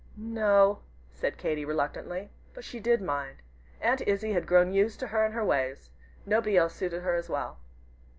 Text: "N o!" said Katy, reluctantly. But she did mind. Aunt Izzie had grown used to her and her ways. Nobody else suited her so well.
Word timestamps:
"N 0.17 0.35
o!" 0.39 0.79
said 1.11 1.37
Katy, 1.37 1.63
reluctantly. 1.63 2.31
But 2.55 2.63
she 2.63 2.79
did 2.79 3.03
mind. 3.03 3.37
Aunt 3.79 4.01
Izzie 4.07 4.31
had 4.33 4.47
grown 4.47 4.73
used 4.73 4.99
to 5.01 5.07
her 5.09 5.23
and 5.23 5.35
her 5.35 5.45
ways. 5.45 5.91
Nobody 6.25 6.57
else 6.57 6.73
suited 6.73 7.03
her 7.03 7.21
so 7.21 7.31
well. 7.31 7.59